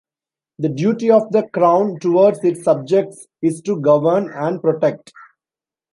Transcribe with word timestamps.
The 0.57 0.69
duty 0.69 1.11
of 1.11 1.31
the 1.31 1.47
Crown 1.49 1.99
towards 1.99 2.43
its 2.43 2.63
subjects 2.63 3.27
is 3.43 3.61
to 3.61 3.79
govern 3.79 4.33
and 4.33 4.59
protect. 4.59 5.13